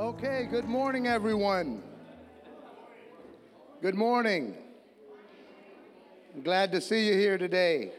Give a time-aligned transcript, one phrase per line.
[0.00, 1.80] Okay, good morning, everyone.
[3.80, 4.56] Good morning.
[6.34, 7.92] I'm glad to see you here today.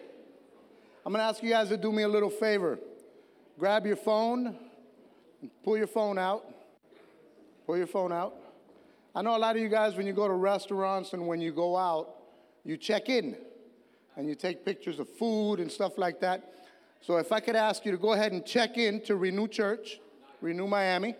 [1.05, 2.77] I'm going to ask you guys to do me a little favor.
[3.57, 4.57] Grab your phone,
[5.63, 6.43] pull your phone out.
[7.65, 8.35] Pull your phone out.
[9.13, 11.51] I know a lot of you guys, when you go to restaurants and when you
[11.51, 12.15] go out,
[12.63, 13.35] you check in
[14.15, 16.53] and you take pictures of food and stuff like that.
[17.01, 19.99] So if I could ask you to go ahead and check in to Renew Church,
[20.39, 21.15] Renew Miami.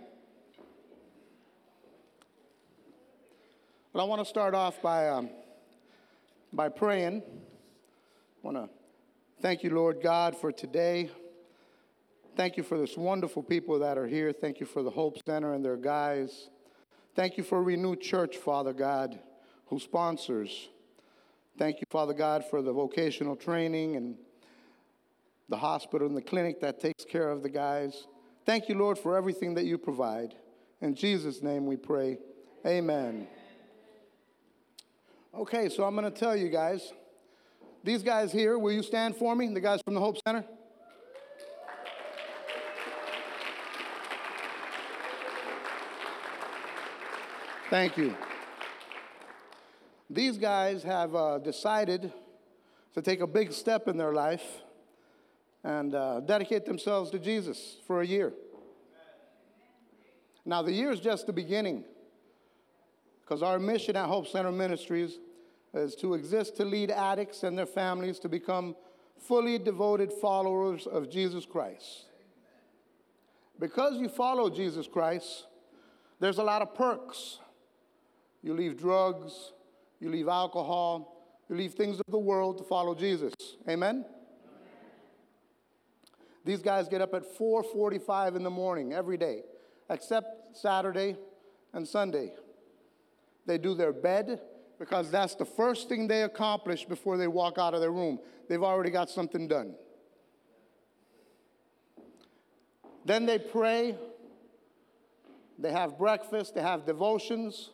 [3.93, 5.29] Well, I want to start off by, um,
[6.53, 7.23] by praying.
[7.25, 8.69] I want to
[9.41, 11.11] thank you, Lord God, for today.
[12.35, 14.31] Thank you for this wonderful people that are here.
[14.31, 16.49] Thank you for the Hope Center and their guys.
[17.13, 19.19] Thank you for Renew Church, Father God,
[19.65, 20.69] who sponsors.
[21.57, 24.15] Thank you, Father God, for the vocational training and
[25.49, 28.07] the hospital and the clinic that takes care of the guys.
[28.45, 30.33] Thank you, Lord, for everything that you provide.
[30.79, 32.17] In Jesus' name we pray.
[32.65, 33.27] Amen.
[35.35, 36.93] Okay, so I'm going to tell you guys.
[37.83, 39.53] These guys here, will you stand for me?
[39.53, 40.45] The guys from the Hope Center?
[47.71, 48.13] Thank you.
[50.09, 52.11] These guys have uh, decided
[52.93, 54.43] to take a big step in their life
[55.63, 58.33] and uh, dedicate themselves to Jesus for a year.
[60.43, 61.85] Now, the year is just the beginning
[63.21, 65.19] because our mission at Hope Center Ministries
[65.73, 68.75] is to exist to lead addicts and their families to become
[69.17, 72.07] fully devoted followers of Jesus Christ.
[73.57, 75.45] Because you follow Jesus Christ,
[76.19, 77.39] there's a lot of perks
[78.41, 79.53] you leave drugs,
[79.99, 83.33] you leave alcohol, you leave things of the world to follow Jesus.
[83.69, 84.05] Amen?
[86.43, 89.43] These guys get up at 4:45 in the morning every day,
[89.89, 91.17] except Saturday
[91.73, 92.33] and Sunday.
[93.45, 94.41] They do their bed
[94.79, 98.19] because that's the first thing they accomplish before they walk out of their room.
[98.47, 99.75] They've already got something done.
[103.05, 103.97] Then they pray,
[105.57, 107.71] they have breakfast, they have devotions,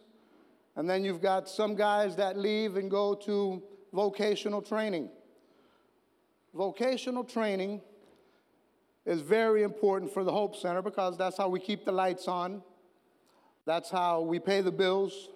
[0.78, 5.10] and then you've got some guys that leave and go to vocational training.
[6.54, 7.82] Vocational training
[9.04, 12.62] is very important for the Hope Center because that's how we keep the lights on.
[13.66, 15.30] That's how we pay the bills.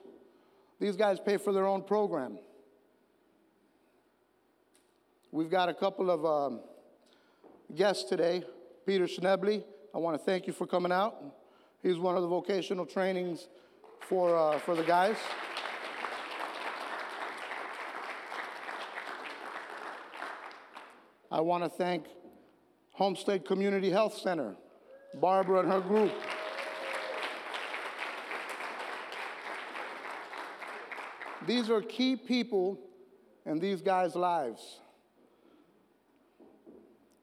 [0.80, 2.38] These guys pay for their own program.
[5.32, 6.60] We've got a couple of um,
[7.74, 8.44] guests today.
[8.86, 9.64] Peter Schnebley,
[9.94, 11.24] I want to thank you for coming out.
[11.82, 13.48] He's one of the vocational trainings
[14.02, 15.16] for, uh, for the guys.
[21.32, 22.08] I want to thank
[22.92, 24.56] Homestead Community Health Center,
[25.16, 26.12] Barbara and her group.
[31.48, 32.80] These are key people
[33.46, 34.80] in these guys' lives.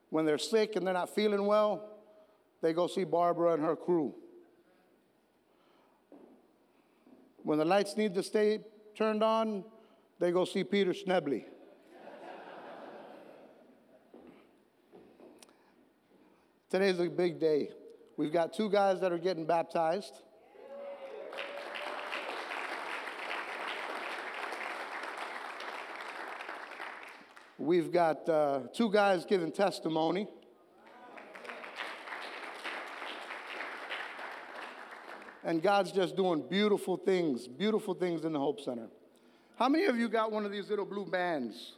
[0.09, 1.87] When they're sick and they're not feeling well,
[2.61, 4.13] they go see Barbara and her crew.
[7.49, 8.59] When the lights need to stay
[8.95, 9.63] turned on,
[10.19, 11.45] they go see Peter Schnebley.
[16.69, 17.71] Today's a big day.
[18.17, 20.21] We've got two guys that are getting baptized.
[27.57, 30.27] We've got uh, two guys giving testimony.
[35.49, 38.87] And God's just doing beautiful things, beautiful things in the Hope Center.
[39.57, 41.73] How many of you got one of these little blue bands?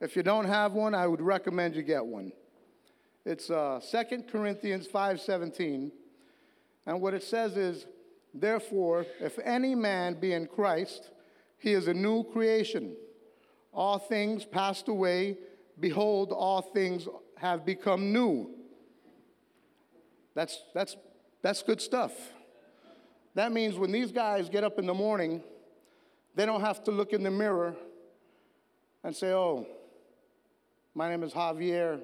[0.00, 2.32] If you don't have one, I would recommend you get one.
[3.26, 5.90] It's uh, 2 Corinthians 5.17.
[6.86, 7.84] And what it says is,
[8.32, 11.10] Therefore, if any man be in Christ,
[11.58, 12.96] he is a new creation.
[13.74, 15.36] All things passed away.
[15.78, 18.54] Behold, all things have become new.
[20.34, 20.96] That's, that's
[21.42, 22.12] that's good stuff.
[23.34, 25.42] That means when these guys get up in the morning,
[26.34, 27.74] they don't have to look in the mirror
[29.04, 29.66] and say, oh,
[30.94, 32.00] my name is Javier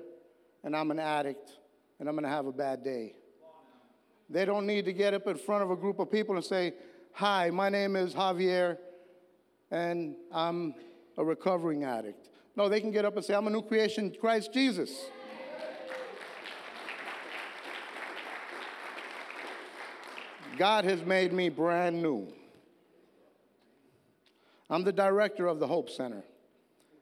[0.64, 1.50] and I'm an addict
[1.98, 3.14] and I'm going to have a bad day.
[4.28, 6.74] They don't need to get up in front of a group of people and say,
[7.12, 8.78] hi, my name is Javier
[9.70, 10.74] and I'm
[11.18, 12.28] a recovering addict.
[12.56, 14.90] No, they can get up and say, I'm a new creation, Christ Jesus.
[20.56, 22.28] God has made me brand new.
[24.70, 26.24] I'm the director of the Hope Center,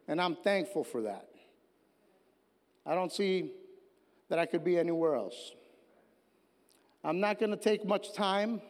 [0.09, 1.29] and I'm thankful for that.
[2.85, 3.53] I don't see
[4.29, 5.53] that I could be anywhere else.
[7.05, 8.61] I'm not going to take much time.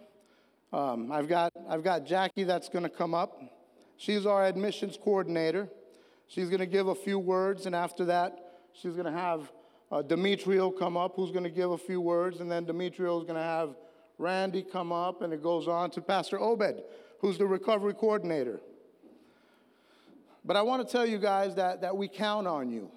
[0.73, 3.41] Um, I've, got, I've got Jackie that's going to come up.
[3.97, 5.69] She's our admissions coordinator.
[6.29, 8.39] She's going to give a few words, and after that,
[8.75, 9.51] she's going to have
[9.91, 13.25] uh, Demetrio come up, who's going to give a few words, and then Demetrio is
[13.25, 13.77] going to have
[14.19, 16.83] Randy come up, and it goes on to Pastor Obed,
[17.21, 18.61] who's the recovery coordinator.
[20.45, 22.91] But I want to tell you guys that, that we count on you.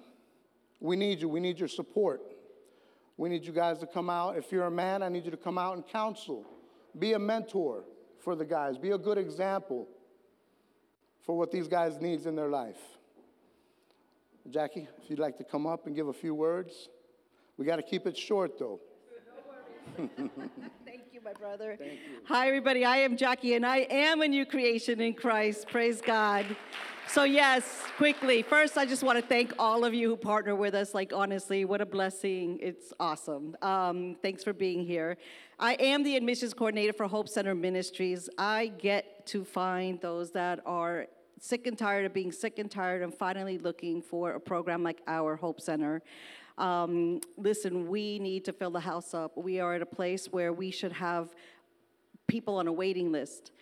[0.80, 1.28] We need you.
[1.28, 2.20] We need your support.
[3.16, 4.36] We need you guys to come out.
[4.36, 6.46] If you're a man, I need you to come out and counsel.
[6.98, 7.84] Be a mentor
[8.20, 8.78] for the guys.
[8.78, 9.88] Be a good example
[11.24, 12.78] for what these guys needs in their life.
[14.50, 16.88] Jackie, if you'd like to come up and give a few words.
[17.56, 18.80] We got to keep it short, though.
[21.28, 21.76] My brother.
[22.24, 22.86] Hi, everybody.
[22.86, 25.68] I am Jackie, and I am a new creation in Christ.
[25.68, 26.46] Praise God.
[27.06, 28.40] So, yes, quickly.
[28.40, 30.94] First, I just want to thank all of you who partner with us.
[30.94, 32.58] Like, honestly, what a blessing.
[32.62, 33.54] It's awesome.
[33.60, 35.18] Um, thanks for being here.
[35.58, 38.30] I am the admissions coordinator for Hope Center Ministries.
[38.38, 41.08] I get to find those that are
[41.40, 45.00] sick and tired of being sick and tired and finally looking for a program like
[45.06, 46.02] our Hope Center.
[46.56, 49.36] Um, listen, we need to fill the house up.
[49.36, 51.34] We are at a place where we should have
[52.26, 53.52] people on a waiting list.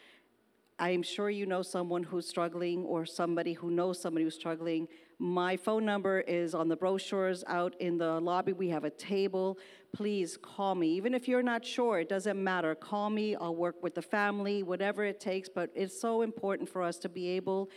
[0.78, 4.88] I'm sure you know someone who's struggling or somebody who knows somebody who's struggling.
[5.18, 8.52] My phone number is on the brochures out in the lobby.
[8.52, 9.58] We have a table.
[9.96, 10.88] Please call me.
[10.88, 12.74] Even if you're not sure, it doesn't matter.
[12.74, 13.34] Call me.
[13.34, 15.48] I'll work with the family, whatever it takes.
[15.48, 17.70] But it's so important for us to be able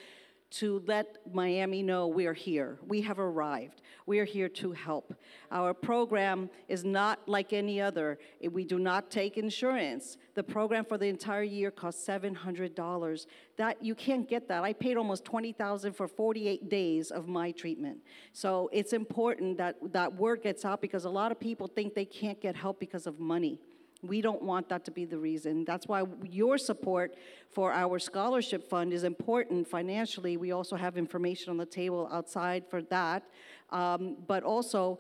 [0.52, 2.80] to let Miami know we are here.
[2.88, 3.82] We have arrived.
[4.06, 5.14] We are here to help.
[5.52, 8.18] Our program is not like any other.
[8.42, 10.18] We do not take insurance.
[10.34, 13.28] The program for the entire year costs $700.
[13.58, 14.64] That you can't get that.
[14.64, 18.00] I paid almost 20,000 for 48 days of my treatment.
[18.34, 22.06] So it's important that that word gets out because a lot of people think they
[22.06, 23.60] can't get help because of money.
[24.02, 25.66] We don't want that to be the reason.
[25.66, 27.16] That's why your support
[27.50, 30.38] for our scholarship fund is important financially.
[30.38, 33.24] We also have information on the table outside for that.
[33.72, 35.00] Um, but also,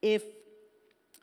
[0.00, 0.22] if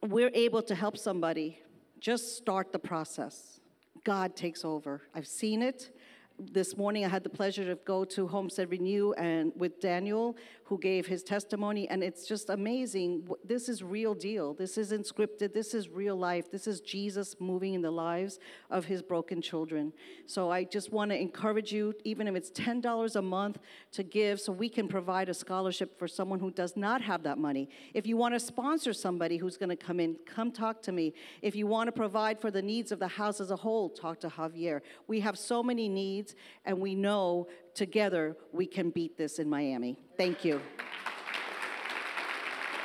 [0.01, 1.59] we're able to help somebody,
[2.00, 3.62] just start the process.
[4.03, 5.01] God takes over.
[5.15, 5.92] I've seen it
[6.39, 10.38] this morning I had the pleasure to go to Homestead Renew and with Daniel,
[10.68, 13.25] who gave his testimony, and it's just amazing.
[13.46, 14.54] This is real deal.
[14.54, 15.54] This isn't scripted.
[15.54, 16.52] This is real life.
[16.52, 18.38] This is Jesus moving in the lives
[18.69, 19.94] of his broken children.
[20.25, 23.60] So I just want to encourage you, even if it's ten dollars a month,
[23.94, 27.38] to give, so we can provide a scholarship for someone who does not have that
[27.38, 27.70] money.
[27.94, 31.13] If you want to sponsor somebody who's going to come in, come talk to me.
[31.42, 34.20] If you want to provide for the needs of the house as a whole, talk
[34.20, 34.81] to Javier.
[35.08, 36.36] We have so many needs,
[36.66, 39.95] and we know together we can beat this in Miami.
[40.18, 40.59] Thank you.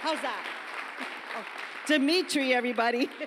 [0.02, 0.46] How's that?
[1.34, 1.44] Oh,
[1.86, 3.08] Dimitri, everybody.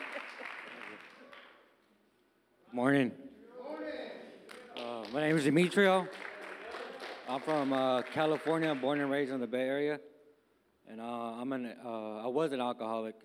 [2.71, 3.12] Morning.
[4.77, 6.07] Uh, my name is Demetrio.
[7.27, 10.00] I'm from uh, California, born and raised in the Bay Area,
[10.88, 13.15] and uh, I'm an uh, I was an alcoholic.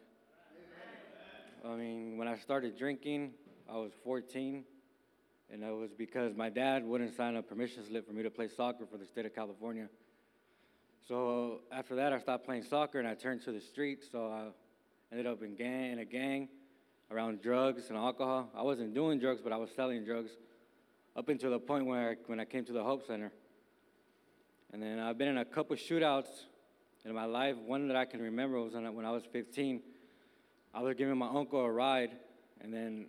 [1.62, 3.32] I mean, when I started drinking,
[3.68, 4.64] I was 14
[5.52, 8.48] and that was because my dad wouldn't sign a permission slip for me to play
[8.48, 9.88] soccer for the state of California.
[11.08, 14.04] So after that, I stopped playing soccer and I turned to the street.
[14.10, 14.48] So I
[15.10, 16.48] ended up in gang in a gang
[17.10, 18.48] around drugs and alcohol.
[18.54, 20.30] I wasn't doing drugs, but I was selling drugs
[21.16, 23.32] up until the point where I, when I came to the Hope Center.
[24.72, 26.28] And then I've been in a couple shootouts
[27.04, 27.56] in my life.
[27.56, 29.80] One that I can remember was when I was 15.
[30.72, 32.12] I was giving my uncle a ride,
[32.60, 33.06] and then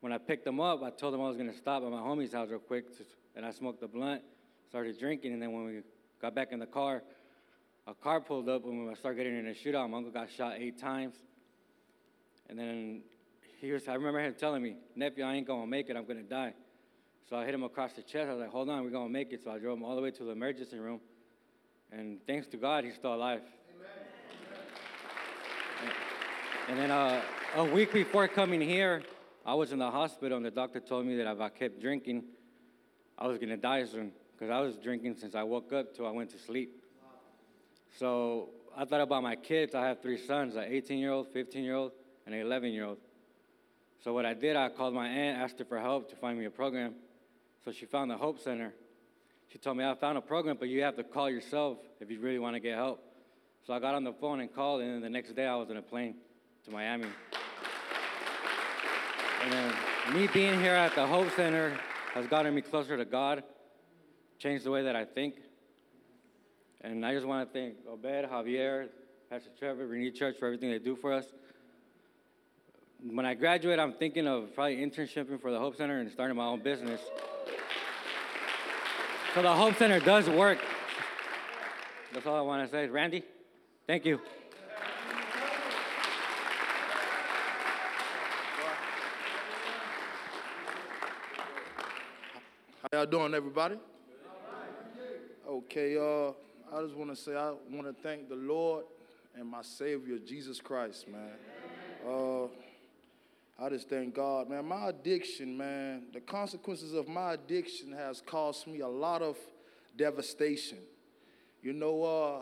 [0.00, 1.98] when I picked them up, I told them I was going to stop at my
[1.98, 2.86] homie's house real quick,
[3.34, 4.22] and I smoked a blunt,
[4.68, 5.80] started drinking, and then when we
[6.20, 7.02] got back in the car,
[7.86, 10.30] a car pulled up, and when I started getting in a shootout, my uncle got
[10.30, 11.14] shot eight times.
[12.48, 13.02] And then
[13.60, 16.04] he was, I remember him telling me, nephew, I ain't going to make it, I'm
[16.04, 16.54] going to die.
[17.28, 18.28] So I hit him across the chest.
[18.28, 19.42] I was like, hold on, we're going to make it.
[19.44, 21.00] So I drove him all the way to the emergency room.
[21.92, 23.42] And thanks to God, he's still alive.
[25.84, 25.92] Amen.
[26.68, 27.20] And then uh,
[27.56, 29.02] a week before coming here,
[29.48, 32.22] I was in the hospital, and the doctor told me that if I kept drinking,
[33.16, 36.10] I was gonna die soon because I was drinking since I woke up till I
[36.10, 36.84] went to sleep.
[37.98, 39.74] So I thought about my kids.
[39.74, 41.92] I have three sons an 18 year old, 15 year old,
[42.26, 42.98] and an 11 year old.
[44.04, 46.44] So what I did, I called my aunt, asked her for help to find me
[46.44, 46.96] a program.
[47.64, 48.74] So she found the Hope Center.
[49.50, 52.20] She told me, I found a program, but you have to call yourself if you
[52.20, 53.02] really want to get help.
[53.66, 55.70] So I got on the phone and called, and then the next day I was
[55.70, 56.16] in a plane
[56.66, 57.06] to Miami.
[59.50, 59.72] Then
[60.08, 61.78] uh, me being here at the Hope Center
[62.12, 63.42] has gotten me closer to God,
[64.38, 65.36] changed the way that I think.
[66.82, 68.88] And I just want to thank Obed, Javier,
[69.30, 71.24] Pastor Trevor, Renewed Church for everything they do for us.
[73.02, 76.44] When I graduate, I'm thinking of probably internshiping for the Hope Center and starting my
[76.44, 77.00] own business.
[79.34, 80.58] So the Hope Center does work.
[82.12, 82.86] That's all I want to say.
[82.88, 83.22] Randy,
[83.86, 84.20] thank you.
[92.90, 93.76] How y'all doing, everybody?
[95.46, 96.30] Okay, uh,
[96.74, 98.86] I just want to say I want to thank the Lord
[99.34, 101.32] and my Savior, Jesus Christ, man.
[102.08, 102.44] Uh,
[103.62, 104.64] I just thank God, man.
[104.64, 109.36] My addiction, man, the consequences of my addiction has caused me a lot of
[109.94, 110.78] devastation.
[111.62, 112.40] You know, uh,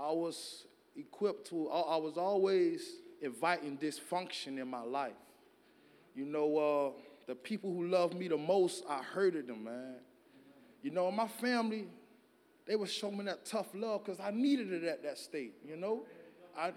[0.00, 2.88] I was equipped to, I was always
[3.20, 5.14] inviting dysfunction in my life.
[6.14, 6.58] You know,
[6.96, 9.94] uh, the people who loved me the most, I hurted them, man.
[10.82, 11.86] You know, my family,
[12.66, 15.76] they were showing me that tough love because I needed it at that state, you
[15.76, 16.02] know?
[16.58, 16.72] I,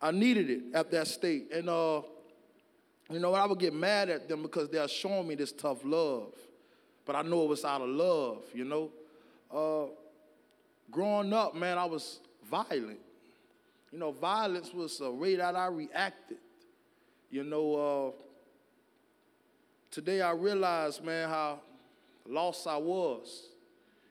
[0.00, 1.52] I needed it at that state.
[1.52, 2.00] And, uh,
[3.10, 6.32] you know, I would get mad at them because they're showing me this tough love.
[7.04, 8.90] But I know it was out of love, you know?
[9.54, 9.92] Uh,
[10.90, 13.00] growing up, man, I was violent.
[13.92, 16.38] You know, violence was a way that I reacted.
[17.30, 18.22] You know, uh,
[19.90, 21.58] Today I realized, man, how
[22.24, 23.48] lost I was.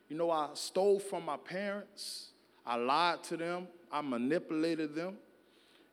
[0.09, 2.31] You know, I stole from my parents,
[2.65, 5.15] I lied to them, I manipulated them.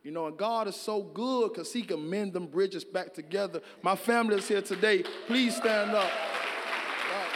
[0.02, 3.60] You know, and God is so good because He can mend them bridges back together.
[3.82, 5.04] My family is here today.
[5.26, 6.04] Please stand up.
[6.04, 7.28] Uh,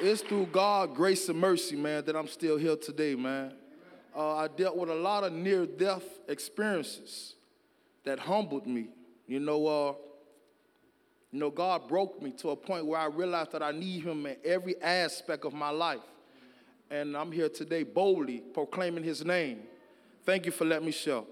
[0.00, 3.52] it's through God, grace, and mercy, man, that I'm still here today, man
[4.16, 7.34] uh, I dealt with a lot of near death experiences
[8.04, 8.88] that humbled me.
[9.26, 9.94] You know, uh,
[11.32, 14.24] you know, God broke me to a point where I realized that I need Him
[14.26, 16.00] in every aspect of my life.
[16.90, 19.60] And I'm here today boldly proclaiming His name.
[20.24, 21.22] Thank you for letting me share.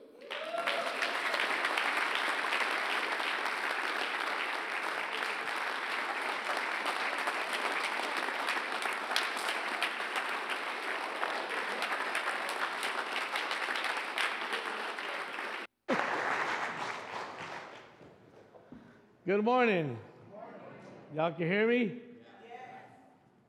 [19.35, 19.99] Good morning.
[21.13, 21.95] Y'all can hear me?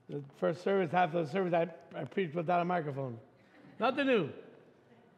[0.09, 3.19] The first service, half of the service, I, I preached without a microphone.
[3.79, 4.29] Nothing new.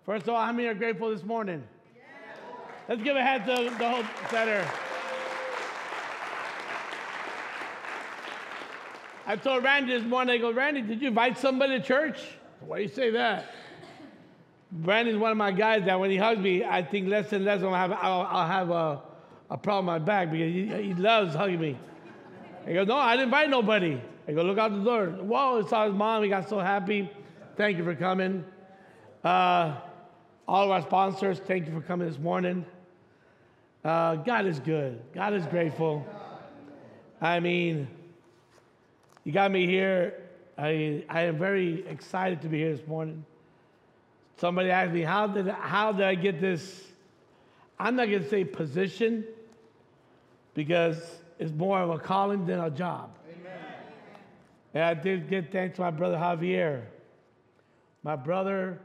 [0.06, 1.64] First of all, how many are grateful this morning?
[2.90, 4.70] Let's give a hand to the Hope Center.
[9.26, 12.20] I told Randy this morning, I go, Randy, did you invite somebody to church?
[12.60, 13.56] Why do you say that?
[14.82, 17.64] Randy's one of my guys that when he hugs me, I think less and less
[17.64, 19.02] I'll have, I'll, I'll have a
[19.50, 21.77] a problem in my back because he, he loves hugging me.
[22.66, 24.01] He goes, No, I didn't invite nobody.
[24.27, 25.08] I go, Look out the door.
[25.08, 26.24] Whoa, saw his mom.
[26.24, 27.10] He got so happy.
[27.56, 28.44] Thank you for coming.
[29.24, 29.75] Uh,
[30.48, 32.66] all of our sponsors, thank you for coming this morning.
[33.84, 35.01] Uh, God is good.
[35.13, 36.06] God is grateful.
[37.22, 37.88] I mean,
[39.24, 40.13] you got me here.
[40.58, 43.25] I, I am very excited to be here this morning.
[44.38, 46.84] Somebody asked me, how did, how did I get this?
[47.80, 49.25] I'm not going to say position
[50.58, 50.98] because
[51.38, 53.16] it's more of a calling than a job.
[53.30, 53.60] Amen.
[54.74, 56.82] And I did give thanks to my brother Javier,
[58.02, 58.82] my brother,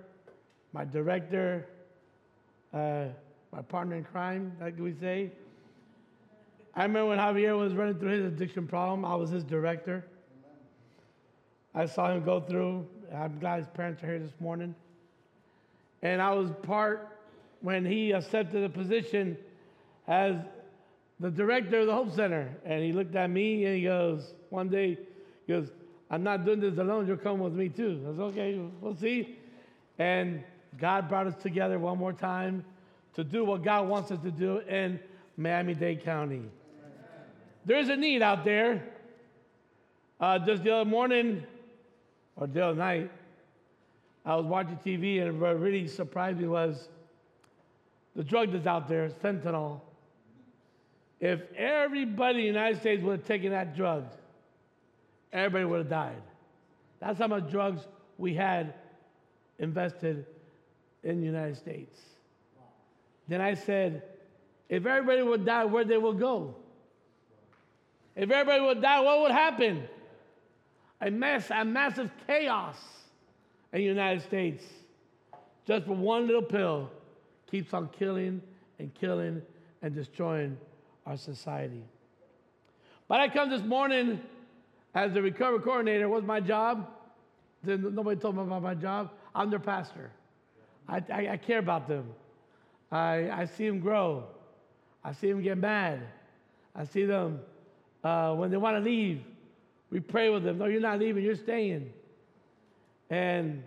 [0.75, 1.67] my director,
[2.75, 3.07] uh,
[3.53, 5.33] my partner in crime, like we say.
[6.75, 10.05] I remember when Javier was running through his addiction problem, I was his director.
[11.75, 12.87] I saw him go through.
[13.15, 14.75] I'm glad his parents are here this morning.
[16.03, 17.17] And I was part
[17.63, 19.39] when he accepted the position
[20.07, 20.37] as
[21.23, 22.51] the director of the Hope Center.
[22.65, 24.99] And he looked at me and he goes, one day,
[25.47, 25.71] he goes,
[26.11, 28.03] I'm not doing this alone, you'll come with me too.
[28.05, 29.39] I was okay, we'll see.
[29.99, 30.43] And
[30.79, 32.65] God brought us together one more time
[33.15, 34.99] to do what God wants us to do in
[35.37, 36.43] Miami Dade County.
[37.65, 38.83] There's a need out there.
[40.19, 41.45] Uh, just the other morning,
[42.37, 43.11] or the other night,
[44.25, 46.89] I was watching TV and what really surprised me was
[48.17, 49.81] the drug that's out there, fentanyl.
[51.23, 54.07] If everybody in the United States would have taken that drug,
[55.33, 56.21] everybody would have died.
[56.99, 57.87] That's how much drugs
[58.19, 58.75] we had
[59.61, 60.27] invested
[61.05, 61.97] in the United States.
[63.29, 64.03] Then I said,
[64.69, 66.57] if everybody would die, where they will go?
[68.17, 69.85] If everybody would die, what would happen?
[71.01, 72.77] A mess, a massive chaos
[73.73, 74.65] in the United States.
[75.69, 76.91] just for one little pill
[77.49, 78.43] keeps on killing
[78.81, 79.41] and killing
[79.83, 80.59] and destroying
[81.07, 81.85] our society.
[83.09, 84.21] But I come this morning
[84.95, 86.09] as the recovery coordinator.
[86.09, 86.89] What's my job?
[87.65, 89.11] Nobody told me about my job.
[89.35, 90.11] I'm their pastor.
[90.89, 92.07] I, I, I care about them.
[92.91, 94.25] I, I see them grow.
[95.05, 96.03] I see them get mad.
[96.75, 97.41] I see them
[98.05, 99.23] uh, when they want to leave.
[99.91, 100.59] We pray with them.
[100.59, 101.93] No, you're not leaving, you're staying.
[103.11, 103.63] And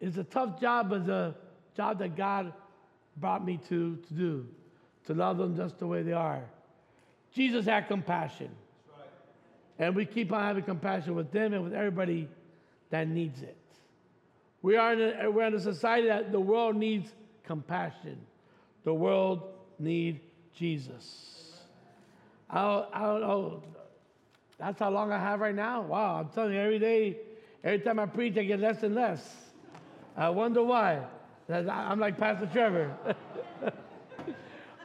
[0.00, 1.34] it's a tough job, but it's a
[1.76, 2.52] job that God
[3.16, 4.46] brought me to, to do,
[5.06, 6.44] to love them just the way they are.
[7.34, 8.50] Jesus had compassion.
[9.78, 12.28] And we keep on having compassion with them and with everybody
[12.90, 13.56] that needs it.
[14.62, 17.12] We are in a, we're in a society that the world needs
[17.44, 18.18] compassion.
[18.84, 19.42] The world
[19.78, 20.20] needs
[20.54, 21.60] Jesus.
[22.48, 23.62] I, I don't know.
[24.58, 25.82] That's how long I have right now.
[25.82, 27.18] Wow, I'm telling you, every day,
[27.62, 29.34] every time I preach, I get less and less.
[30.16, 31.02] I wonder why.
[31.48, 32.96] I'm like Pastor Trevor.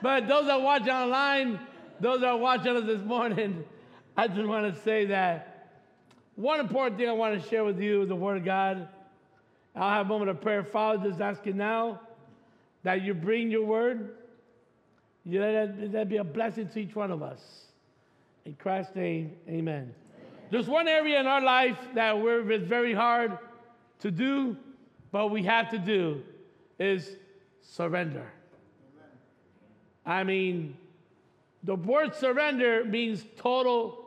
[0.01, 1.59] but those that watch online,
[2.01, 3.63] those that are watching us this morning,
[4.17, 5.79] I just want to say that
[6.35, 8.87] one important thing I want to share with you is the Word of God.
[9.75, 10.63] I'll have a moment of prayer.
[10.63, 12.01] Father, just asking now
[12.83, 14.15] that you bring your Word.
[15.23, 17.41] You let that, that be a blessing to each one of us.
[18.45, 19.59] In Christ's name, amen.
[19.59, 19.93] amen.
[20.49, 23.37] There's one area in our life that we're, it's very hard
[23.99, 24.57] to do,
[25.11, 26.23] but we have to do
[26.79, 27.15] is
[27.61, 28.25] surrender.
[30.03, 30.75] I mean,
[31.63, 34.05] the word surrender means total,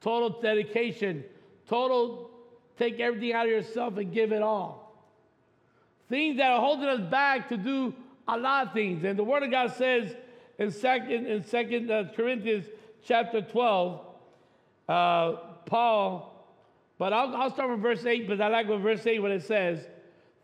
[0.00, 1.24] total dedication,
[1.68, 2.30] total
[2.78, 4.84] take everything out of yourself and give it all.
[6.08, 7.94] Things that are holding us back to do
[8.26, 9.04] a lot of things.
[9.04, 10.14] And the Word of God says
[10.58, 12.66] in Second, in Second uh, Corinthians
[13.04, 14.00] chapter 12,
[14.88, 15.32] uh,
[15.66, 16.30] Paul,
[16.98, 19.42] but I'll, I'll start with verse 8, but I like what verse 8 when it
[19.42, 19.86] says,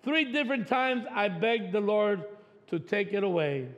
[0.03, 2.25] Three different times I begged the Lord
[2.69, 3.69] to take it away.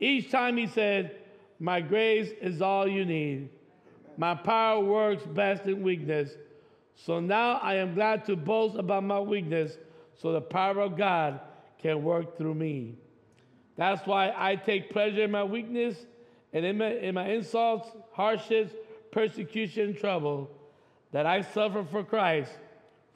[0.00, 1.16] Each time he said,
[1.60, 3.50] My grace is all you need.
[4.16, 6.32] My power works best in weakness.
[6.94, 9.76] So now I am glad to boast about my weakness
[10.14, 11.40] so the power of God
[11.78, 12.96] can work through me.
[13.76, 15.96] That's why I take pleasure in my weakness
[16.52, 18.74] and in my, in my insults, hardships,
[19.10, 20.50] persecution, trouble
[21.12, 22.52] that I suffer for Christ.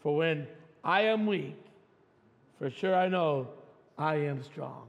[0.00, 0.46] For when
[0.82, 1.56] I am weak,
[2.58, 3.48] for sure I know
[3.96, 4.86] I am strong.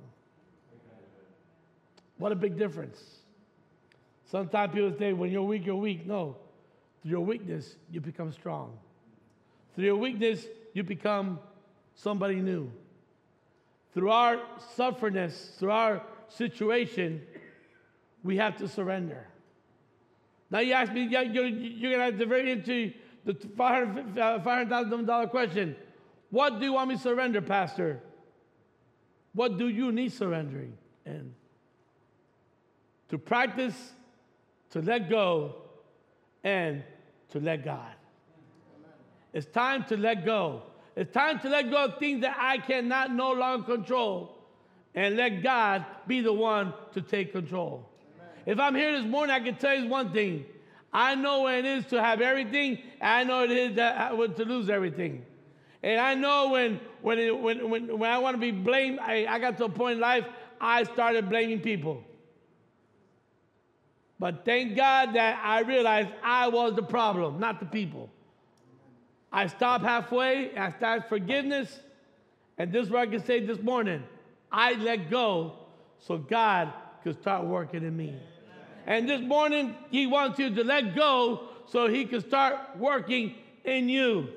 [2.18, 3.02] What a big difference.
[4.29, 6.05] Sometimes people say, when you're weak, you're weak.
[6.05, 6.38] No.
[7.01, 8.77] Through your weakness, you become strong.
[9.75, 11.39] Through your weakness, you become
[11.93, 12.71] somebody new.
[13.93, 14.41] Through our
[14.75, 17.21] sufferness, through our situation,
[18.23, 19.27] we have to surrender.
[20.49, 25.27] Now you ask me, you're, you're going to have to very into the $500,000 uh,
[25.27, 25.75] question.
[26.29, 28.01] What do you want me to surrender, Pastor?
[29.33, 31.33] What do you need surrendering And
[33.09, 33.93] To practice,
[34.71, 35.56] to let go,
[36.43, 36.84] and
[37.30, 37.93] to let God.
[39.34, 40.63] It's time to let go.
[40.95, 44.38] It's time to let go of things that I cannot no longer control
[44.93, 47.89] and let God be the one to take control.
[48.15, 48.30] Amen.
[48.45, 50.45] If I'm here this morning, I can tell you one thing.
[50.93, 55.25] I know what it is to have everything, I know it is to lose everything.
[55.84, 59.25] And I know when, when, it, when, when, when I want to be blamed, I,
[59.28, 60.25] I got to a point in life,
[60.62, 62.01] I started blaming people.
[64.19, 68.10] But thank God that I realized I was the problem, not the people.
[69.32, 71.80] I stopped halfway, I started forgiveness,
[72.58, 74.04] and this is what I can say this morning.
[74.51, 75.54] I let go
[75.99, 76.71] so God
[77.04, 78.15] could start working in me.
[78.88, 83.89] And this morning, He wants you to let go so He can start working in
[83.89, 84.30] you.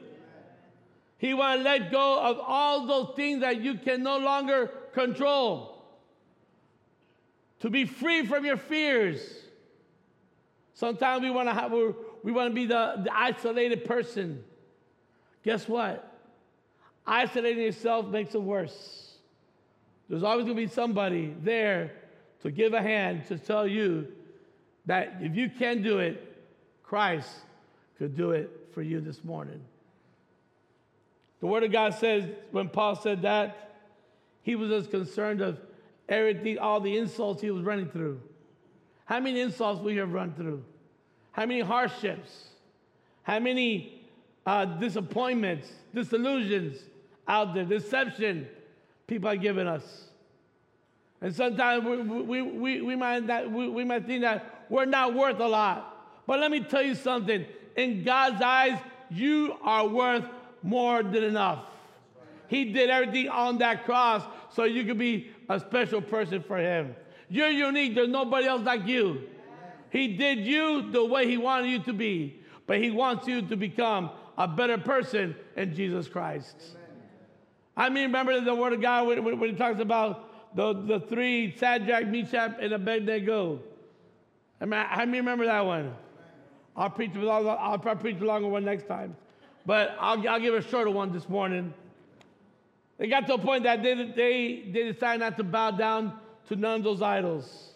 [1.19, 5.85] He wants to let go of all those things that you can no longer control.
[7.61, 9.21] To be free from your fears.
[10.79, 11.73] Sometimes we want to have
[12.23, 14.45] we want to be the, the isolated person.
[15.43, 16.09] Guess what?
[17.05, 19.17] Isolating yourself makes it worse.
[20.09, 21.95] There's always going to be somebody there
[22.43, 24.07] to give a hand to tell you
[24.87, 26.37] that if you can do it,
[26.85, 27.29] Christ
[27.99, 29.61] could do it for you this morning.
[31.41, 33.81] The Word of God says when Paul said that,
[34.43, 35.59] he was as concerned of
[36.09, 38.21] everything, all the insults he was running through.
[39.07, 40.62] How many insults we have run through?
[41.38, 42.48] How many hardships?
[43.22, 44.03] How many
[44.44, 46.79] uh, disappointments, disillusions
[47.29, 48.48] out there, deception
[49.07, 50.09] people are giving us?
[51.20, 55.14] And sometimes we, we, we, we, might, not, we, we might think that we're not
[55.14, 56.24] worth a lot.
[56.27, 57.46] But let me tell you something
[57.77, 60.24] in God's eyes, you are worth
[60.64, 61.66] more than enough.
[62.48, 66.96] He did everything on that cross so you could be a special person for Him.
[67.31, 67.94] You're unique.
[67.94, 69.29] There's nobody else like you.
[69.90, 73.57] He did you the way He wanted you to be, but He wants you to
[73.57, 76.57] become a better person in Jesus Christ.
[77.77, 81.01] I mean, remember the Word of God when, when, when He talks about the, the
[81.01, 83.61] three Shadrach, Meshach, and Abednego.
[84.61, 85.94] I mean, I mean, remember that one.
[86.77, 89.16] I'll preach, I'll, I'll preach a longer one next time.
[89.66, 91.74] But I'll, I'll give a shorter one this morning.
[92.98, 96.57] They got to a point that they, they, they decided not to bow down to
[96.57, 97.72] none of those idols.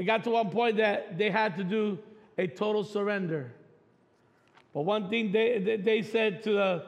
[0.00, 1.98] It got to one point that they had to do
[2.38, 3.52] a total surrender.
[4.72, 6.86] But one thing they, they, said to the,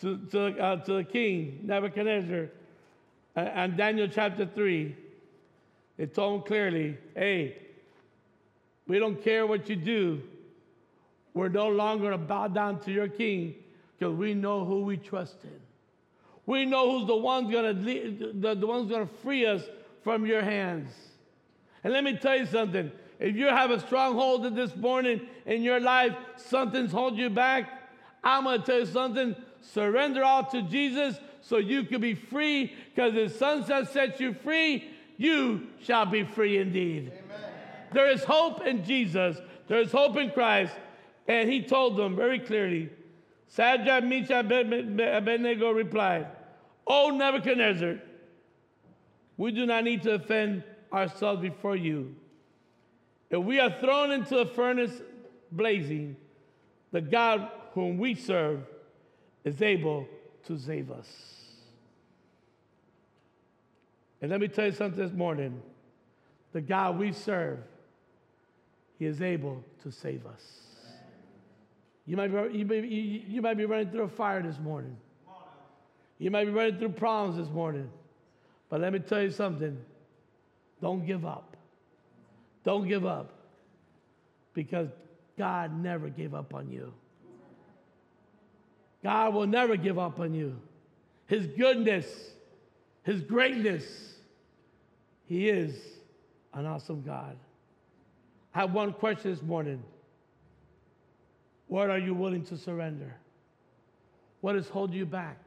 [0.00, 2.48] to, to, uh, to the king, Nebuchadnezzar,
[3.36, 4.96] and Daniel chapter 3,
[5.98, 7.58] they told him clearly, hey,
[8.86, 10.22] we don't care what you do.
[11.34, 13.56] We're no longer to bow down to your king
[13.98, 15.60] because we know who we trust in.
[16.46, 19.60] We know who's the one's to the, the one's to free us
[20.02, 20.90] from your hands.
[21.84, 22.90] And let me tell you something.
[23.20, 27.70] If you have a stronghold this morning in your life, something's holding you back,
[28.24, 29.36] I'm going to tell you something.
[29.60, 34.90] Surrender all to Jesus so you can be free because the sunset sets you free,
[35.18, 37.12] you shall be free indeed.
[37.12, 37.50] Amen.
[37.92, 39.36] There is hope in Jesus.
[39.68, 40.72] There is hope in Christ.
[41.28, 42.90] And he told them very clearly,
[43.54, 46.26] Shadrach, Meshach, Abednego replied,
[46.86, 47.98] O Nebuchadnezzar,
[49.36, 50.64] we do not need to offend
[50.94, 52.14] ourselves before you.
[53.30, 55.02] If we are thrown into a furnace
[55.50, 56.16] blazing,
[56.92, 58.60] the God whom we serve
[59.44, 60.06] is able
[60.46, 61.08] to save us.
[64.22, 65.60] And let me tell you something this morning
[66.52, 67.58] the God we serve,
[68.98, 70.42] He is able to save us.
[72.06, 74.96] You might, be, you, may, you, might be running through a fire this morning.
[76.18, 77.90] You might be running through problems this morning.
[78.68, 79.76] But let me tell you something
[80.84, 81.56] don't give up.
[82.62, 83.32] Don't give up.
[84.52, 84.90] Because
[85.38, 86.92] God never gave up on you.
[89.02, 90.60] God will never give up on you.
[91.26, 92.06] His goodness,
[93.02, 93.82] His greatness,
[95.24, 95.74] He is
[96.52, 97.38] an awesome God.
[98.54, 99.82] I have one question this morning.
[101.66, 103.16] What are you willing to surrender?
[104.42, 105.38] What is holding you back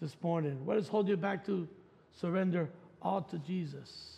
[0.00, 0.64] this morning?
[0.64, 1.66] What is holding you back to
[2.20, 2.70] surrender
[3.02, 4.16] all to Jesus?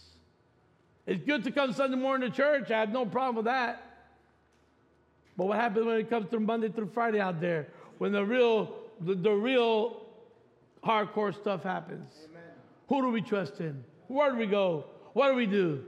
[1.07, 2.71] It's good to come Sunday morning to church.
[2.71, 3.83] I have no problem with that.
[5.37, 7.69] But what happens when it comes through Monday through Friday out there?
[7.99, 10.03] When the real, the, the real
[10.85, 12.11] hardcore stuff happens.
[12.31, 12.43] Amen.
[12.89, 13.85] Who do we trust in?
[14.07, 14.85] Where do we go?
[15.13, 15.85] What do we do?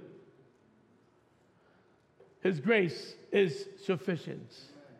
[2.43, 4.53] His grace is sufficient.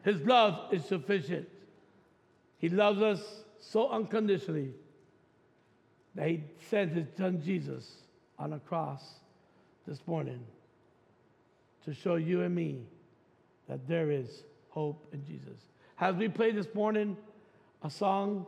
[0.05, 1.49] His love is sufficient.
[2.59, 3.23] He loves us
[3.61, 4.73] so unconditionally
[6.17, 8.03] that he sent his son Jesus
[8.39, 9.03] on a cross
[9.87, 10.41] this morning
[11.85, 12.81] to show you and me
[13.69, 15.59] that there is hope in Jesus.
[16.01, 17.17] As we play this morning
[17.83, 18.47] a song,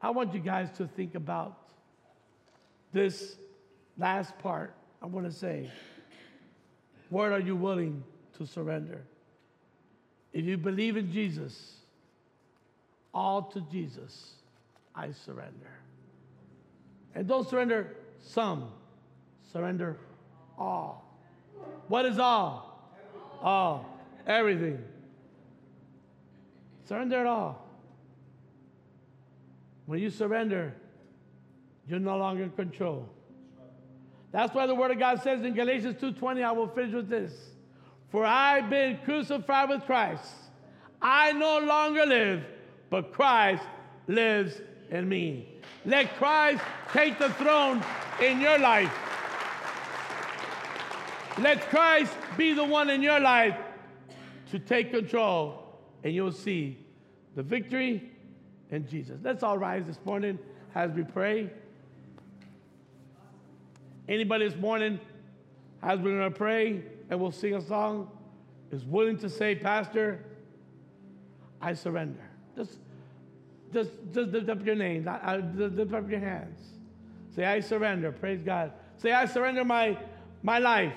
[0.00, 1.56] I want you guys to think about
[2.92, 3.36] this
[3.98, 4.74] last part.
[5.02, 5.70] I want to say,
[7.10, 8.02] what are you willing
[8.38, 9.02] to surrender?
[10.32, 11.76] If you believe in Jesus,
[13.14, 14.32] all to Jesus,
[14.94, 15.70] I surrender.
[17.16, 18.70] And don't surrender some,
[19.50, 19.96] surrender
[20.58, 21.02] all.
[21.88, 22.92] What is all?
[23.40, 23.86] All.
[24.26, 24.84] Everything.
[26.84, 27.66] Surrender it all.
[29.86, 30.74] When you surrender,
[31.88, 33.08] you're no longer in control.
[34.30, 37.32] That's why the Word of God says in Galatians 2:20, I will finish with this.
[38.10, 40.34] For I've been crucified with Christ.
[41.00, 42.44] I no longer live,
[42.90, 43.62] but Christ
[44.06, 45.48] lives in me.
[45.84, 47.82] Let Christ take the throne
[48.20, 48.92] in your life.
[51.38, 53.56] Let Christ be the one in your life
[54.50, 55.62] to take control,
[56.02, 56.78] and you'll see
[57.34, 58.10] the victory
[58.70, 59.18] in Jesus.
[59.22, 60.38] Let's all rise this morning
[60.74, 61.50] as we pray.
[64.08, 65.00] Anybody this morning,
[65.82, 68.10] as we're going to pray and we'll sing a song,
[68.70, 70.24] is willing to say, Pastor,
[71.60, 72.22] I surrender.
[72.56, 72.78] Just,
[73.72, 75.04] just, just lift up your name,
[75.54, 76.58] lift up your hands.
[77.34, 78.12] Say, I surrender.
[78.12, 78.72] Praise God.
[78.96, 79.98] Say, I surrender my,
[80.42, 80.94] my life.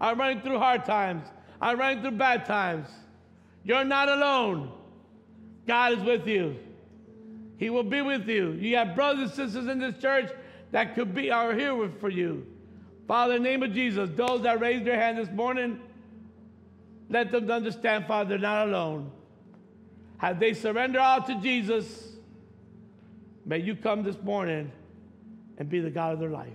[0.00, 1.26] I'm running through hard times.
[1.60, 2.88] I'm running through bad times.
[3.62, 4.72] You're not alone.
[5.66, 6.56] God is with you.
[7.58, 8.52] He will be with you.
[8.52, 10.30] You have brothers and sisters in this church
[10.72, 12.46] that could be are here for you.
[13.06, 15.80] Father, in the name of Jesus, those that raised their hand this morning,
[17.08, 19.10] let them understand, Father, they're not alone.
[20.18, 22.06] Have they surrender all to Jesus,
[23.46, 24.72] May you come this morning
[25.56, 26.48] and be the God of their life.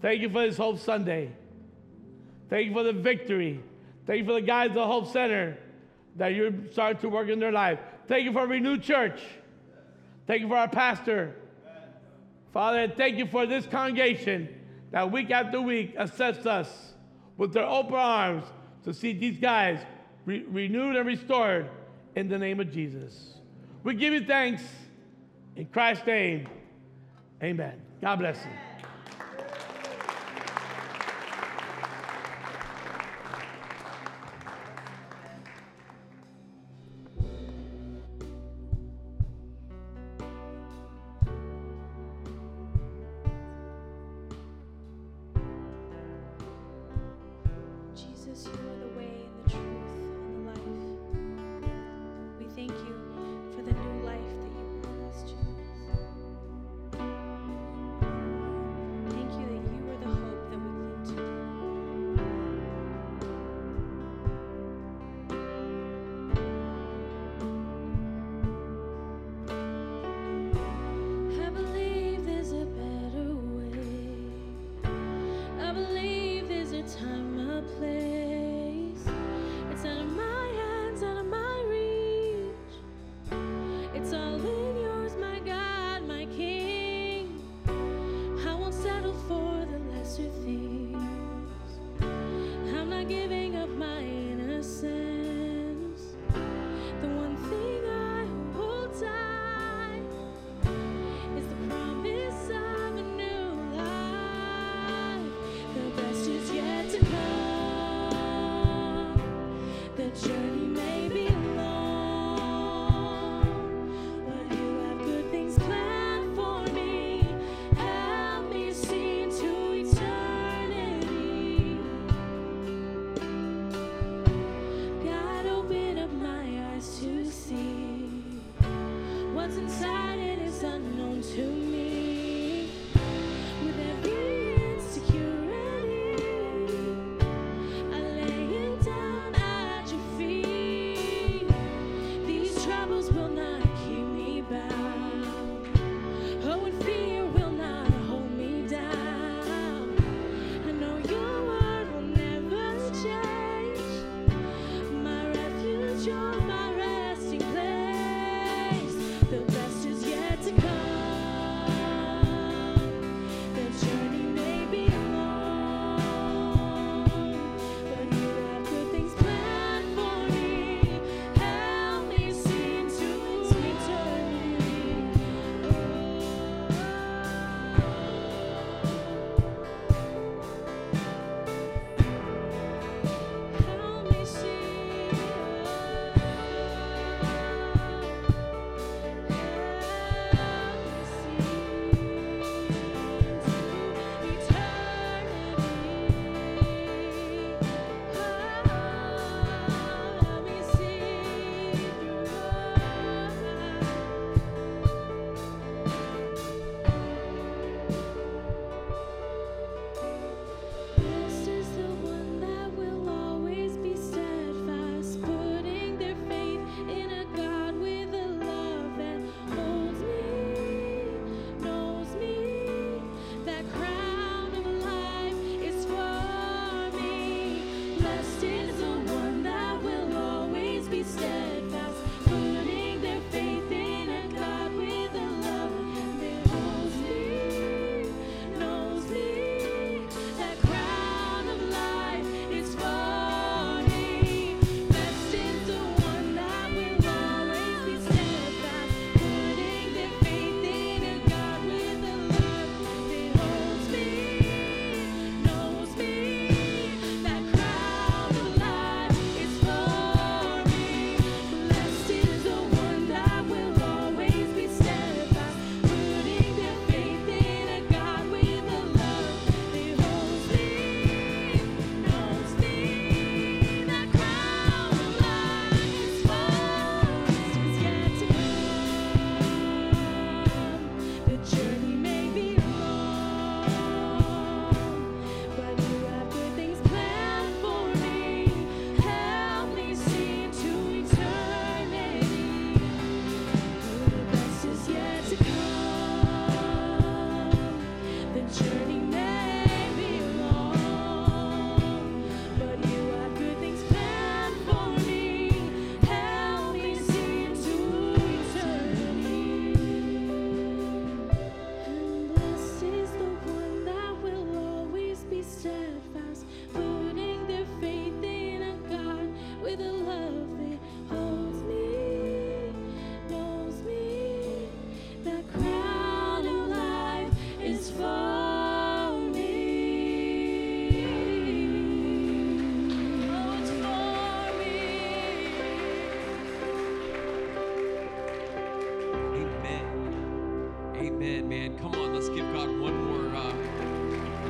[0.00, 1.32] Thank you for this Hope Sunday.
[2.48, 3.60] Thank you for the victory.
[4.06, 5.58] Thank you for the guys at the Hope Center
[6.14, 7.80] that you're starting to work in their life.
[8.06, 9.20] Thank you for renewed church.
[10.28, 11.34] Thank you for our pastor.
[12.52, 14.48] Father, thank you for this congregation
[14.92, 16.94] that week after week accepts us
[17.36, 18.44] with their open arms
[18.84, 19.80] to see these guys
[20.24, 21.68] re- renewed and restored
[22.18, 23.34] in the name of Jesus.
[23.84, 24.62] We give you thanks
[25.54, 26.48] in Christ's name.
[27.40, 27.80] Amen.
[28.02, 28.67] God bless you.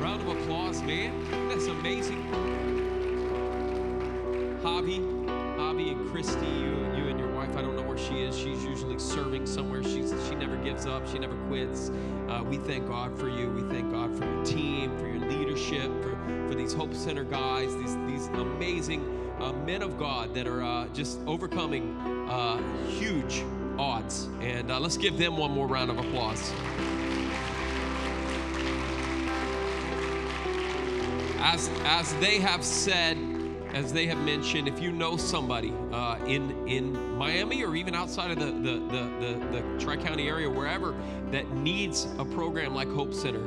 [0.09, 1.13] Round of applause, man.
[1.49, 2.23] That's amazing.
[4.63, 5.03] Hobby,
[5.55, 8.35] Hobby and Christy, you, you and your wife, I don't know where she is.
[8.35, 9.83] She's usually serving somewhere.
[9.83, 11.91] She's, she never gives up, she never quits.
[12.27, 13.51] Uh, we thank God for you.
[13.51, 16.17] We thank God for your team, for your leadership, for,
[16.47, 20.87] for these Hope Center guys, these, these amazing uh, men of God that are uh,
[20.87, 21.95] just overcoming
[22.27, 23.43] uh, huge
[23.77, 24.27] odds.
[24.41, 26.51] And uh, let's give them one more round of applause.
[31.41, 33.17] As, as they have said,
[33.73, 38.31] as they have mentioned, if you know somebody uh, in in Miami or even outside
[38.31, 40.95] of the the, the, the, the Tri County area, wherever,
[41.31, 43.39] that needs a program like Hope Center,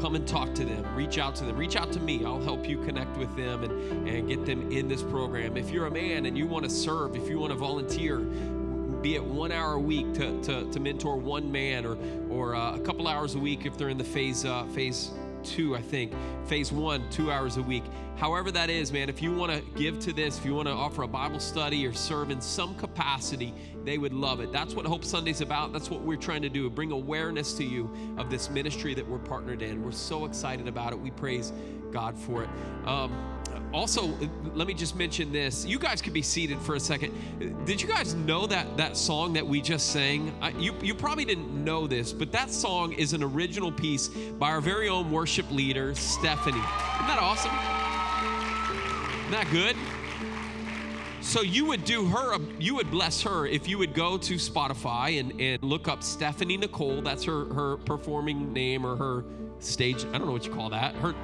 [0.00, 0.84] come and talk to them.
[0.94, 1.56] Reach out to them.
[1.56, 2.24] Reach out to me.
[2.24, 5.56] I'll help you connect with them and, and get them in this program.
[5.56, 9.14] If you're a man and you want to serve, if you want to volunteer, be
[9.14, 11.96] it one hour a week to, to, to mentor one man or,
[12.30, 15.12] or uh, a couple hours a week if they're in the phase, uh, phase
[15.44, 16.12] two, I think.
[16.46, 17.84] Phase one, two hours a week.
[18.16, 20.74] However, that is, man, if you want to give to this, if you want to
[20.74, 24.52] offer a Bible study or serve in some capacity, they would love it.
[24.52, 25.72] That's what Hope Sunday's about.
[25.72, 29.18] That's what we're trying to do bring awareness to you of this ministry that we're
[29.18, 29.84] partnered in.
[29.84, 30.98] We're so excited about it.
[30.98, 31.52] We praise
[31.90, 32.50] God for it.
[32.86, 33.12] Um,
[33.72, 34.08] also,
[34.54, 35.66] let me just mention this.
[35.66, 37.12] You guys could be seated for a second.
[37.66, 40.32] Did you guys know that that song that we just sang?
[40.40, 44.50] Uh, you you probably didn't know this, but that song is an original piece by
[44.50, 46.56] our very own worship leader, Stephanie.
[46.56, 47.52] Isn't that awesome?
[49.20, 49.76] Isn't that good?
[51.20, 55.20] So you would do her, you would bless her if you would go to Spotify
[55.20, 57.02] and, and look up Stephanie Nicole.
[57.02, 59.24] That's her her performing name or her
[59.58, 60.06] stage.
[60.06, 60.94] I don't know what you call that.
[60.94, 61.14] Her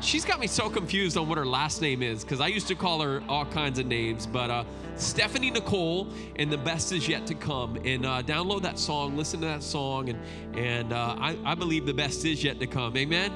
[0.00, 2.74] she's got me so confused on what her last name is because I used to
[2.74, 4.26] call her all kinds of names.
[4.26, 4.64] But uh,
[4.96, 7.76] Stephanie Nicole, and the best is yet to come.
[7.84, 10.18] And uh, download that song, listen to that song, and
[10.56, 12.96] and uh, I, I believe the best is yet to come.
[12.96, 13.32] Amen.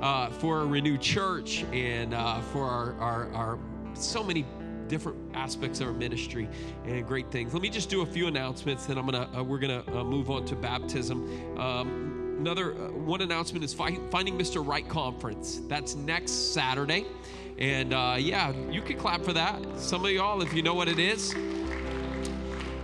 [0.00, 3.58] Uh, for a renewed church and uh, for our, our our
[3.94, 4.46] so many
[4.86, 6.48] different aspects of our ministry
[6.84, 7.52] and great things.
[7.52, 10.30] Let me just do a few announcements, then I'm gonna uh, we're gonna uh, move
[10.30, 11.58] on to baptism.
[11.58, 14.66] Um, another uh, one announcement is fi- finding Mr.
[14.66, 15.60] Right conference.
[15.68, 17.06] That's next Saturday,
[17.58, 19.60] and uh, yeah, you can clap for that.
[19.76, 21.34] Some of y'all, if you know what it is.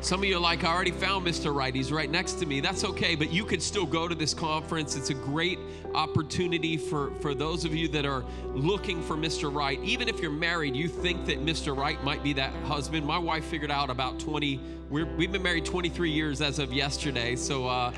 [0.04, 1.54] Some of you are like, I already found Mr.
[1.54, 1.74] Right.
[1.74, 2.60] He's right next to me.
[2.60, 4.96] That's okay, but you could still go to this conference.
[4.96, 5.58] It's a great
[5.94, 9.50] opportunity for, for those of you that are looking for Mr.
[9.50, 9.80] Right.
[9.82, 11.74] Even if you're married, you think that Mr.
[11.74, 13.06] Right might be that husband.
[13.06, 17.34] My wife figured out about 20, we have been married 23 years as of yesterday.
[17.34, 17.90] So, uh,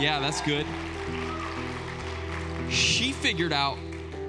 [0.00, 0.64] yeah, that's good.
[2.72, 3.76] She figured out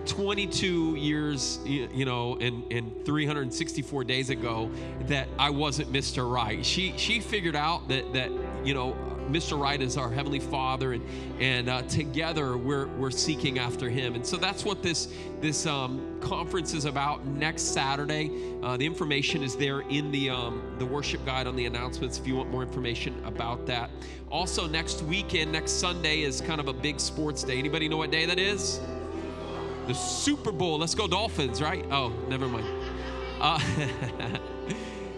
[0.05, 4.69] 22 years, you know, and, and 364 days ago
[5.07, 6.29] that I wasn't Mr.
[6.29, 6.65] Right.
[6.65, 8.31] She she figured out that that
[8.65, 8.95] you know
[9.29, 9.59] Mr.
[9.59, 11.03] Right is our heavenly Father, and
[11.39, 14.15] and uh, together we're we're seeking after Him.
[14.15, 17.25] And so that's what this this um, conference is about.
[17.25, 18.31] Next Saturday,
[18.61, 22.17] uh, the information is there in the um, the worship guide on the announcements.
[22.17, 23.89] If you want more information about that.
[24.29, 27.59] Also, next weekend, next Sunday is kind of a big sports day.
[27.59, 28.79] Anybody know what day that is?
[29.87, 30.77] the Super Bowl.
[30.77, 31.85] Let's go Dolphins, right?
[31.91, 32.65] Oh, never mind.
[33.39, 33.59] Uh,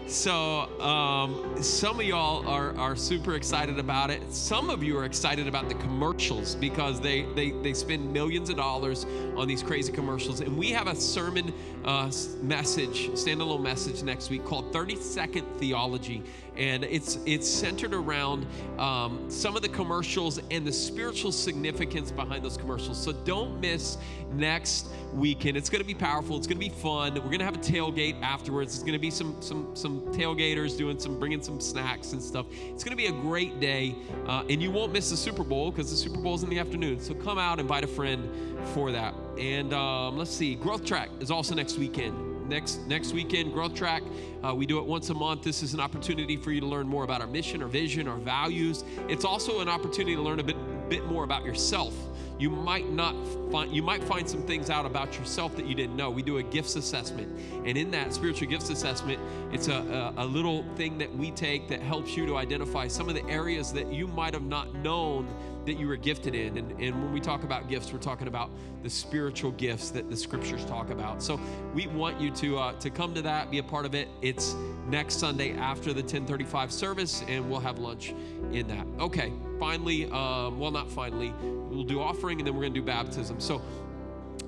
[0.07, 4.21] so um, some of y'all are, are super excited about it.
[4.31, 8.55] Some of you are excited about the commercials because they, they, they spend millions of
[8.55, 10.41] dollars on these crazy commercials.
[10.41, 11.51] And we have a sermon
[11.83, 16.23] uh, message, standalone message next week called 30 Second Theology.
[16.57, 18.45] And it's it's centered around
[18.77, 23.01] um, some of the commercials and the spiritual significance behind those commercials.
[23.01, 23.97] So don't miss
[24.33, 25.57] next weekend.
[25.57, 26.37] It's going to be powerful.
[26.37, 27.13] It's going to be fun.
[27.15, 28.73] We're going to have a tailgate afterwards.
[28.73, 32.45] It's going to be some some some tailgaters doing some bringing some snacks and stuff.
[32.51, 33.95] It's going to be a great day,
[34.27, 36.59] uh, and you won't miss the Super Bowl because the Super Bowl is in the
[36.59, 36.99] afternoon.
[36.99, 38.29] So come out, and invite a friend
[38.73, 39.13] for that.
[39.37, 44.03] And um, let's see, Growth Track is also next weekend next next weekend growth track.
[44.43, 45.43] Uh, we do it once a month.
[45.43, 48.17] This is an opportunity for you to learn more about our mission our vision our
[48.17, 48.83] values.
[49.07, 50.57] It's also an opportunity to learn a bit
[50.89, 51.93] bit more about yourself.
[52.37, 53.15] You might not
[53.51, 56.09] find you might find some things out about yourself that you didn't know.
[56.09, 59.19] We do a gifts assessment and in that spiritual gifts assessment
[59.51, 63.09] it's a, a, a little thing that we take that helps you to identify some
[63.09, 65.27] of the areas that you might have not known
[65.65, 66.57] that you were gifted in.
[66.57, 68.49] And, and when we talk about gifts, we're talking about
[68.83, 71.21] the spiritual gifts that the scriptures talk about.
[71.21, 71.39] So
[71.73, 74.07] we want you to uh, to come to that, be a part of it.
[74.21, 74.55] It's
[74.87, 78.13] next Sunday after the 1035 service, and we'll have lunch
[78.51, 78.85] in that.
[78.99, 82.85] Okay, finally, um, well, not finally, we'll do offering and then we're going to do
[82.85, 83.39] baptism.
[83.39, 83.61] So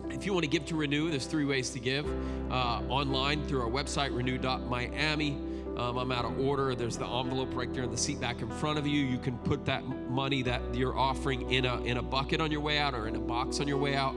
[0.10, 2.06] if you want to give to Renew, there's three ways to give
[2.52, 5.38] uh, online through our website, renew.miami.
[5.78, 6.74] Um, I'm out of order.
[6.74, 9.06] There's the envelope right there in the seat back in front of you.
[9.06, 12.62] You can put that money that you're offering in a in a bucket on your
[12.62, 14.16] way out or in a box on your way out,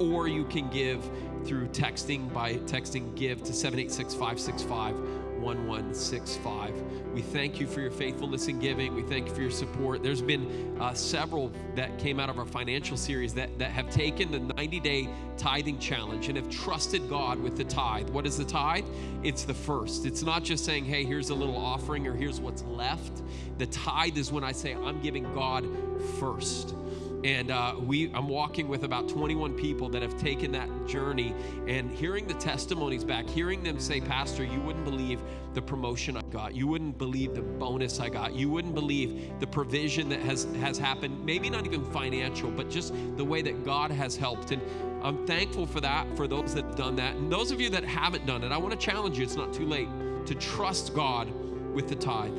[0.00, 1.08] or you can give
[1.44, 6.74] through texting by texting give to 786 565 1165.
[7.12, 8.94] We thank you for your faithfulness in giving.
[8.94, 10.02] We thank you for your support.
[10.02, 14.30] There's been uh, several that came out of our financial series that, that have taken
[14.30, 18.08] the 90 day tithing challenge and have trusted God with the tithe.
[18.10, 18.86] What is the tithe?
[19.22, 20.06] It's the first.
[20.06, 23.22] It's not just saying, hey, here's a little offering or here's what's left.
[23.58, 25.66] The tithe is when I say, I'm giving God
[26.18, 26.74] first
[27.24, 31.34] and uh, we i'm walking with about 21 people that have taken that journey.
[31.68, 35.20] And hearing the testimonies back hearing them say pastor you wouldn't believe
[35.54, 36.54] the promotion i got.
[36.54, 38.34] You wouldn't believe the bonus i got.
[38.34, 42.92] You wouldn't believe the provision that has has happened maybe not even financial but just
[43.16, 44.50] the way that god has helped.
[44.50, 44.62] And
[45.02, 47.16] i'm thankful for that for those that have done that.
[47.16, 49.52] And those of you that haven't done it i want to challenge you it's not
[49.52, 49.88] too late
[50.26, 51.30] to trust god
[51.72, 52.34] with the tithe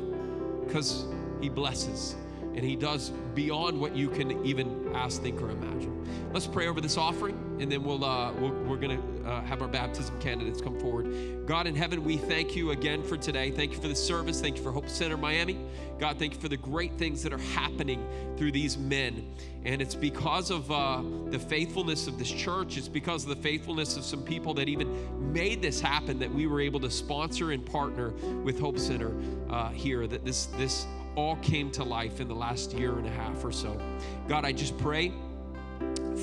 [0.66, 1.06] because
[1.40, 2.16] he blesses
[2.54, 5.92] and he does beyond what you can even ask, think, or imagine.
[6.32, 9.42] Let's pray over this offering, and then we'll, uh, we we are going to uh,
[9.42, 11.46] have our baptism candidates come forward.
[11.46, 13.50] God in heaven, we thank you again for today.
[13.50, 14.40] Thank you for the service.
[14.40, 15.58] Thank you for Hope Center Miami.
[15.98, 18.04] God, thank you for the great things that are happening
[18.36, 19.32] through these men.
[19.64, 23.96] And it's because of uh, the faithfulness of this church, it's because of the faithfulness
[23.96, 27.64] of some people that even made this happen that we were able to sponsor and
[27.64, 28.10] partner
[28.42, 29.12] with Hope Center
[29.50, 30.86] uh, here, that this, this
[31.16, 33.80] all came to life in the last year and a half or so.
[34.28, 35.12] God, I just pray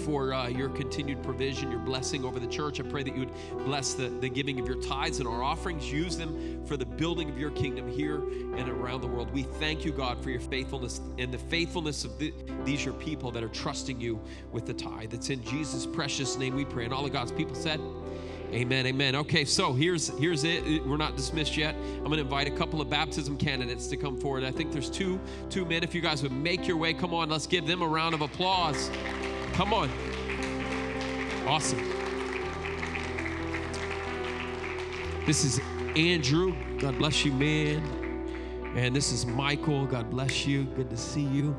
[0.05, 2.79] for uh, your continued provision, your blessing over the church.
[2.79, 5.91] I pray that you would bless the, the giving of your tithes and our offerings.
[5.91, 8.15] Use them for the building of your kingdom here
[8.55, 9.31] and around the world.
[9.31, 12.33] We thank you, God, for your faithfulness and the faithfulness of the,
[12.63, 14.19] these your people that are trusting you
[14.51, 15.13] with the tithe.
[15.13, 16.85] It's in Jesus' precious name we pray.
[16.85, 17.79] And all of God's people said,
[18.53, 19.15] Amen, amen.
[19.15, 20.85] Okay, so here's here's it.
[20.85, 21.73] We're not dismissed yet.
[21.73, 24.43] I'm going to invite a couple of baptism candidates to come forward.
[24.43, 25.83] I think there's two two men.
[25.83, 28.19] If you guys would make your way, come on, let's give them a round of
[28.21, 28.91] applause.
[29.53, 29.89] Come on.
[31.47, 31.79] Awesome.
[35.25, 35.61] This is
[35.95, 36.53] Andrew.
[36.77, 37.81] God bless you, man.
[38.75, 39.85] And this is Michael.
[39.85, 40.63] God bless you.
[40.63, 41.55] Good to see you.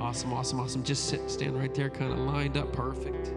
[0.00, 0.82] Awesome, awesome, awesome.
[0.84, 2.72] Just sit, stand right there, kind of lined up.
[2.72, 3.32] Perfect.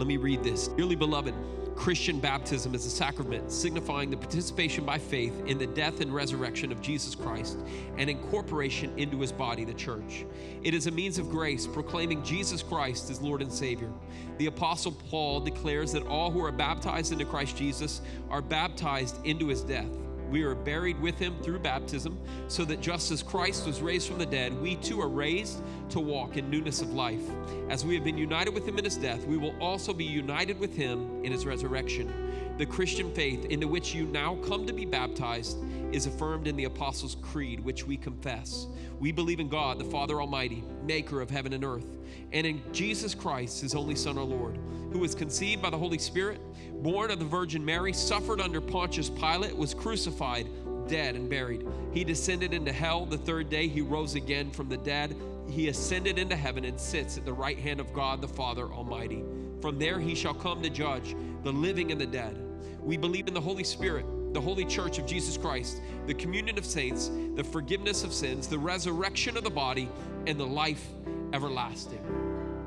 [0.00, 0.68] Let me read this.
[0.68, 1.34] Dearly beloved,
[1.76, 6.72] Christian baptism is a sacrament signifying the participation by faith in the death and resurrection
[6.72, 7.58] of Jesus Christ
[7.98, 10.24] and incorporation into his body, the church.
[10.62, 13.92] It is a means of grace proclaiming Jesus Christ as Lord and Savior.
[14.38, 19.48] The Apostle Paul declares that all who are baptized into Christ Jesus are baptized into
[19.48, 19.90] his death.
[20.30, 22.16] We are buried with him through baptism,
[22.46, 25.60] so that just as Christ was raised from the dead, we too are raised
[25.90, 27.22] to walk in newness of life.
[27.68, 30.60] As we have been united with him in his death, we will also be united
[30.60, 32.12] with him in his resurrection.
[32.58, 35.58] The Christian faith into which you now come to be baptized
[35.92, 38.68] is affirmed in the Apostles' Creed, which we confess.
[39.00, 41.86] We believe in God, the Father Almighty, maker of heaven and earth,
[42.32, 44.58] and in Jesus Christ, his only Son, our Lord,
[44.92, 46.40] who was conceived by the Holy Spirit
[46.82, 50.48] born of the Virgin Mary, suffered under Pontius Pilate, was crucified,
[50.88, 51.66] dead, and buried.
[51.92, 53.04] He descended into hell.
[53.04, 55.16] The third day, he rose again from the dead.
[55.48, 59.22] He ascended into heaven and sits at the right hand of God the Father Almighty.
[59.60, 62.38] From there, he shall come to judge the living and the dead.
[62.80, 66.64] We believe in the Holy Spirit, the holy church of Jesus Christ, the communion of
[66.64, 69.88] saints, the forgiveness of sins, the resurrection of the body,
[70.26, 70.86] and the life
[71.32, 72.00] everlasting.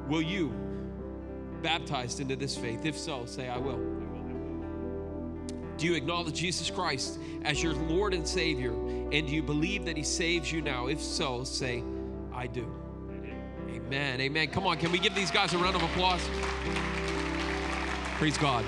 [0.07, 0.53] Will you
[1.61, 2.85] baptized into this faith?
[2.85, 3.79] If so, say, I will.
[5.77, 8.71] Do you acknowledge Jesus Christ as your Lord and Savior?
[8.71, 10.87] And do you believe that He saves you now?
[10.87, 11.83] If so, say,
[12.33, 12.71] I do.
[13.69, 14.21] Amen.
[14.21, 14.47] Amen.
[14.47, 16.21] Come on, can we give these guys a round of applause?
[18.17, 18.65] Praise God.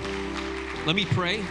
[0.86, 1.44] Let me pray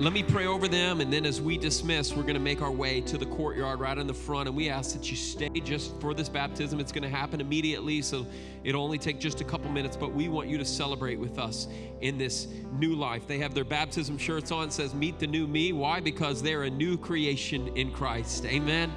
[0.00, 2.70] let me pray over them, and then as we dismiss, we're going to make our
[2.70, 4.46] way to the courtyard right in the front.
[4.46, 6.78] And we ask that you stay just for this baptism.
[6.78, 8.24] It's going to happen immediately, so
[8.62, 11.66] it'll only take just a couple minutes, but we want you to celebrate with us
[12.00, 12.46] in this
[12.78, 13.26] new life.
[13.26, 15.72] They have their baptism shirts on, says, Meet the new me.
[15.72, 15.98] Why?
[15.98, 18.46] Because they're a new creation in Christ.
[18.46, 18.92] Amen.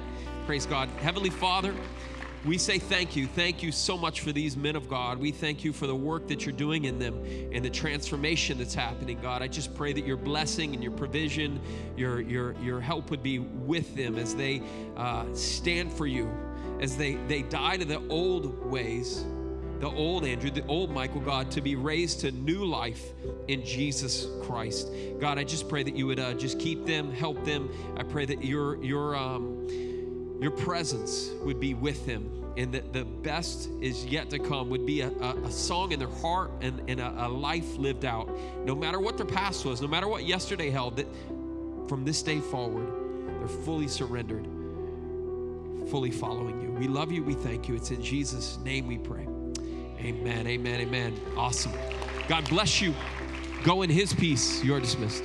[0.46, 0.88] Praise God.
[1.00, 1.74] Heavenly Father,
[2.44, 3.28] we say thank you.
[3.28, 5.18] Thank you so much for these men of God.
[5.18, 7.22] We thank you for the work that you're doing in them
[7.52, 9.42] and the transformation that's happening, God.
[9.42, 11.60] I just pray that your blessing and your provision,
[11.96, 14.60] your, your, your help would be with them as they
[14.96, 16.28] uh, stand for you,
[16.80, 19.24] as they, they die to the old ways,
[19.78, 23.12] the old Andrew, the old Michael, God, to be raised to new life
[23.46, 24.90] in Jesus Christ.
[25.20, 27.70] God, I just pray that you would uh, just keep them, help them.
[27.96, 29.68] I pray that your, your, um,
[30.42, 34.84] your presence would be with them and that the best is yet to come would
[34.84, 38.28] be a, a, a song in their heart and, and a, a life lived out.
[38.64, 41.06] No matter what their past was, no matter what yesterday held, that
[41.88, 42.86] from this day forward,
[43.38, 44.44] they're fully surrendered,
[45.88, 46.70] fully following you.
[46.72, 47.22] We love you.
[47.22, 47.74] We thank you.
[47.74, 49.26] It's in Jesus' name we pray.
[50.00, 50.46] Amen.
[50.46, 50.80] Amen.
[50.80, 51.20] Amen.
[51.36, 51.72] Awesome.
[52.28, 52.94] God bless you.
[53.62, 54.62] Go in his peace.
[54.62, 55.24] You're dismissed.